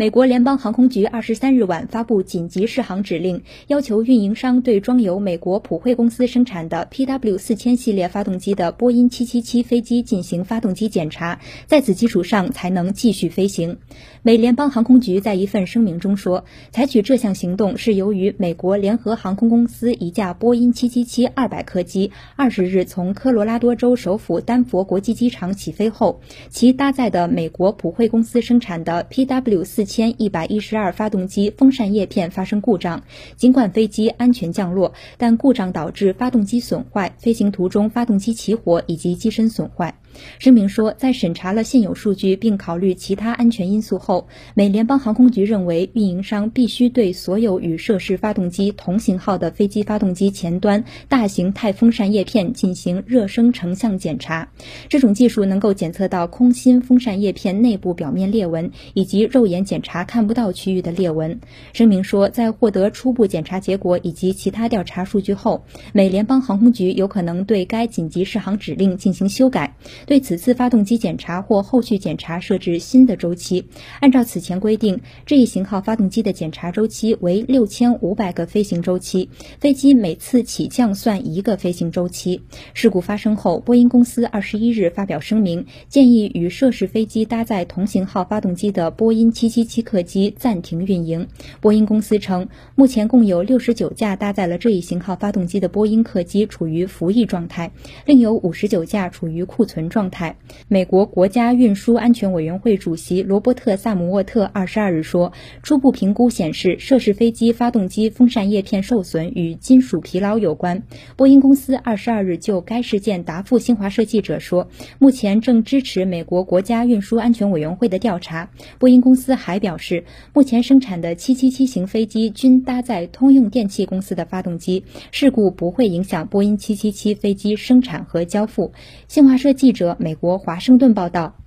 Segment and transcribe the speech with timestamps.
[0.00, 13.76] 美国联邦航空局二十三日晚发布紧急试航指令，要求运营商对装有美国普惠公司生产的 PW 四千系列发动机的波音七七七飞机进行发动机检查，在此基础上才能继续飞行。
[14.22, 29.90] 美联邦航空局在一份声明中说，采取这项行动是由于美国联合航空公司一架波音七七七二百客机二十日从科罗拉多州首府丹佛国际机场起飞后，其搭载的美国普惠公司生产的 PW W 四。
[29.90, 33.02] 千一百一十二发动机风扇叶片发生故障，
[33.36, 39.99] 尽管飞机安全降落，但故障导致发动机损坏，飞行途中发动机起火以及机身损坏。
[40.38, 54.48] 声明说，在审查了现有数据并考虑其他安全因素后，美联邦航空局认为运营商必须对所有与涉事发动机同型号的飞机发动机前端大型太风扇叶片进行热生成像检查。
[54.88, 61.40] 这种技术能够检测到空心风扇叶片内部表面裂纹以及肉眼检查看不到区域的裂纹。
[61.72, 69.76] 声明说，在获得初步检查结果以及其他调查数据后，美联邦航空局有可能对该紧急适航指令进行修改。
[70.06, 73.66] 对此次发动机检查或后续检查设置新的周期。
[74.00, 82.42] 按照此前规定，这一型号发动机的检查周期为六千五百个飞行周期，飞机每次起降算一个飞行周期。
[82.72, 91.28] 事故发生后，波音公司二十一日发表声明，建议与涉事飞机搭载同型号发动机的波音七七七客机暂停运营。
[91.60, 97.72] 波音公司称，目前共有六十九架搭载了这一型号发动机的波音客机处于服役状态，
[98.06, 99.89] 另有五十九架处于库存。
[99.90, 100.36] 状态。
[100.68, 110.82] 美国国家运输安全委员会主席罗伯特·萨姆沃特二十二日说，初步评估显示，涉事飞机发动机风扇叶片受损与金属疲劳有关。
[111.16, 114.68] 波音公司二十二日就该事件答复新华社记者说，
[114.98, 118.48] 目前正支持美国国家运输安全委员会的调查。
[118.78, 128.72] 波音公司还表示，目前生产的777型飞机均搭载通用电气公司的发动机，事故不会影响波音777飞机生产和交付。
[129.08, 129.96] 新华社记者者。
[129.98, 131.39] 美国华盛顿报道。